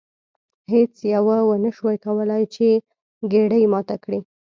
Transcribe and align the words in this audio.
هیڅ 0.73 0.93
یوه 1.15 1.37
ونشوای 1.49 1.97
کولی 2.05 2.43
چې 2.55 2.67
ګېډۍ 3.31 3.63
ماته 3.73 3.95
کړي. 4.03 4.19